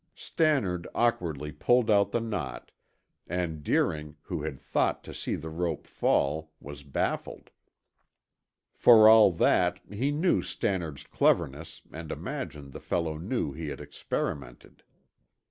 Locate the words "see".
5.13-5.35